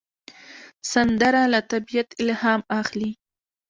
سندره 0.91 1.43
له 1.53 1.59
طبیعت 1.71 2.09
الهام 2.21 2.61
اخلي 2.79 3.11